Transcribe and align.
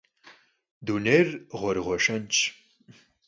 Dunêyr 0.85 1.27
ğuerığue 1.59 1.97
şşentş. 2.03 2.37